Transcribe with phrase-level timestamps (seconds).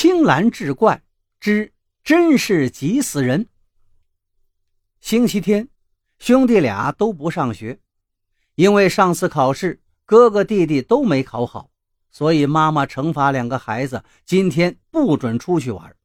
[0.00, 1.02] 青蓝志怪
[1.40, 1.72] 之
[2.04, 3.48] 真是急死人。
[5.00, 5.68] 星期天，
[6.20, 7.80] 兄弟俩都不上学，
[8.54, 11.72] 因为上次考试哥哥弟弟都没考好，
[12.12, 15.96] 所以妈妈惩罚两个孩子今天不准出去玩。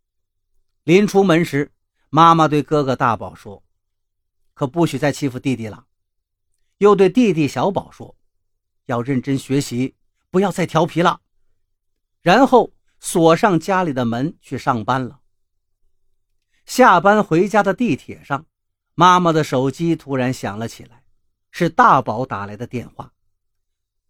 [0.86, 1.72] 临出门时，
[2.10, 3.62] 妈妈对哥哥大宝说
[4.56, 5.86] ：“可不许再欺负弟弟了。”
[6.80, 8.16] 又对弟弟小宝说
[8.88, 9.94] ：“要认真学习，
[10.32, 11.22] 不要再调皮了。”
[12.24, 12.74] 然后。
[13.04, 15.20] 锁上家里的门去上班了。
[16.66, 18.46] 下班回家的地铁上，
[18.96, 21.04] 妈妈的手机突然响了起来，
[21.52, 23.12] 是大宝打来的电话。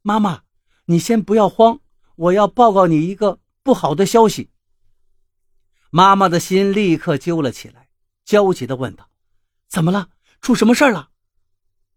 [0.04, 0.44] 妈妈，
[0.86, 1.80] 你先不要慌，
[2.16, 4.52] 我要报告你一个不好的消息。
[5.90, 7.90] 妈妈的心立刻揪了起来，
[8.24, 9.10] 焦急地问道
[9.68, 10.12] ：“怎么了？
[10.40, 11.10] 出什么事了？”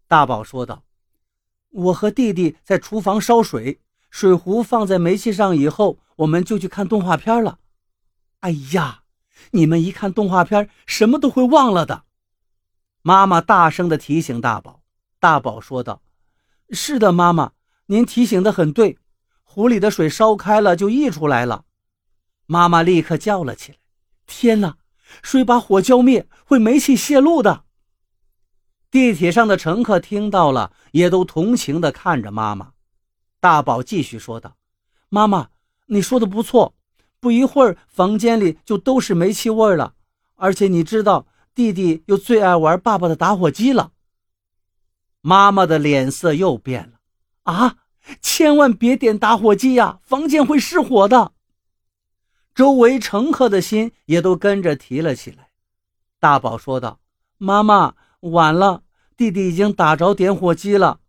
[0.09, 0.83] 大宝说道
[1.69, 3.79] ：“我和弟弟在厨房烧水。”
[4.09, 7.59] 水壶放在煤气上以后，我们就去看动画片了。
[8.39, 9.03] 哎呀，
[9.51, 12.03] 你们一看动画片，什么都会忘了的。
[13.01, 14.81] 妈妈大声地提醒大宝。
[15.19, 16.01] 大宝说道
[16.69, 17.53] ：“是的，妈妈，
[17.87, 18.99] 您提醒的很对。
[19.43, 21.65] 壶里的水烧开了就溢出来了。”
[22.45, 23.77] 妈妈立刻叫了起来
[24.27, 24.77] ：“天哪，
[25.23, 27.63] 水把火浇灭会煤气泄露的！”
[28.91, 32.73] 地铁上的乘客听到了，也都同情地看着妈妈。
[33.39, 34.57] 大宝继续说道
[35.09, 35.49] ：“妈妈，
[35.85, 36.73] 你说的不错，
[37.19, 39.93] 不一会儿房间里就都是煤气味了。
[40.35, 43.91] 而且你知道，弟弟又最爱玩爸爸的打火机了。”
[45.21, 46.99] 妈妈的脸色又变了。
[47.43, 47.75] “啊，
[48.21, 51.33] 千万别点打火机呀，房间会失火的。”
[52.55, 55.49] 周围乘客的心也都跟着提了起来。
[56.19, 56.99] 大宝说道
[57.37, 58.81] ：“妈妈，晚了，
[59.15, 61.01] 弟弟已经打着点火机了，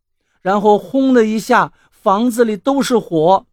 [0.42, 3.47] 然后轰的一下。”房子里都是火。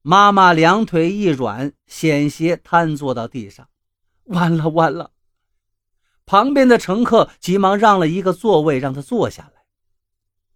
[0.00, 3.68] 妈妈两腿一软，险些瘫坐到地上。
[4.24, 5.12] 完了完了！
[6.24, 9.64] 旁边的乘客急忙让了一个座位，让他坐下来。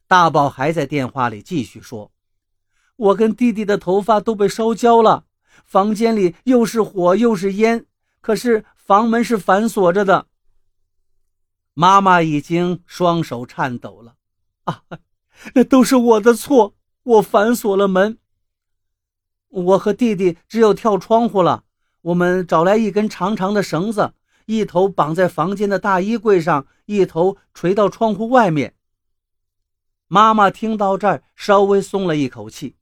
[0.07, 2.11] 大宝还在电话里继续说
[2.97, 5.27] ：“我跟弟弟的头发都被烧焦了，
[5.67, 7.85] 房间里又是火又是烟，
[8.23, 10.27] 可是房门是反锁着的。”
[11.75, 14.17] 妈妈已经双手颤抖了。
[14.65, 14.83] 啊！
[15.55, 18.19] 那都是我的错，我反锁了门。
[19.49, 21.65] 我和弟弟只有跳窗户了。
[22.03, 24.15] 我们找来一根长长的绳子，
[24.47, 28.75] 一头绑在房间的大衣柜上，一头垂到窗户外面。
[30.09, 32.77] 妈妈听到这儿，稍微松了一口气。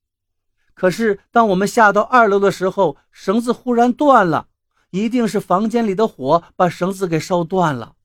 [0.73, 4.49] 可是当我们下到二楼的时候，绳子忽然断了，
[4.91, 7.97] 一定是房间里的火把绳子给烧断了。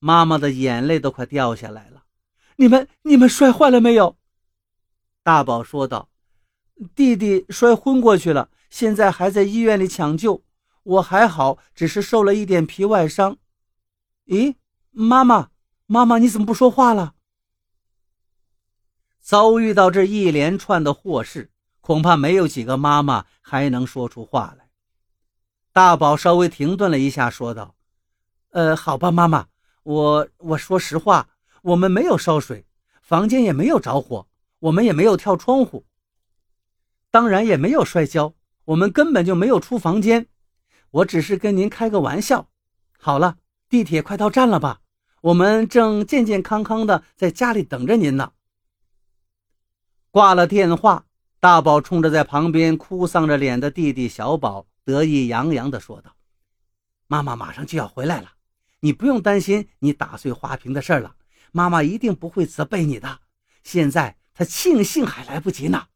[0.00, 1.99] 妈妈的眼泪都快掉下来了。
[2.60, 4.18] 你们你们摔坏了没有？
[5.22, 6.10] 大宝说道
[6.94, 10.44] ：“弟弟摔昏过去了，现在还在医院里抢救。
[10.82, 13.38] 我还好，只是受了一点皮外伤。”
[14.28, 14.56] 咦，
[14.90, 15.48] 妈妈，
[15.86, 17.14] 妈妈，你怎么不说话了？
[19.22, 21.50] 遭遇到这一连串的祸事，
[21.80, 24.68] 恐怕没有几个妈妈还能说出话来。
[25.72, 27.74] 大宝稍微停顿了一下，说道
[28.52, 29.46] ：“呃，好吧，妈妈，
[29.82, 31.26] 我我说实话。”
[31.62, 32.66] 我们没有烧水，
[33.02, 34.28] 房间也没有着火，
[34.60, 35.86] 我们也没有跳窗户，
[37.10, 38.34] 当然也没有摔跤，
[38.64, 40.28] 我们根本就没有出房间。
[40.90, 42.48] 我只是跟您开个玩笑。
[42.98, 43.36] 好了，
[43.68, 44.80] 地铁快到站了吧？
[45.20, 48.32] 我们正健健康康的在家里等着您呢。
[50.10, 51.04] 挂了电话，
[51.38, 56.16] 大宝冲着在旁边哭丧着脸的弟弟小宝得意洋洋地说道
[57.06, 58.32] ：“妈妈马上就要回来了，
[58.80, 61.16] 你不用担心你打碎花瓶的事了。”
[61.52, 63.20] 妈妈一定不会责备你的。
[63.62, 65.86] 现在她庆幸还来不及呢。